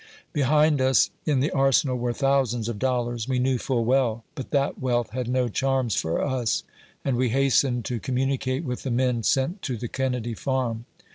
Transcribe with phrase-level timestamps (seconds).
[0.33, 4.49] Behind us, in the Arse nal, were thousands of dollars, we knew full well, but
[4.49, 6.63] that wealth had no charms for us,
[7.05, 10.85] and we hasteued to communi cate with the men sent to the Kennedy Farm.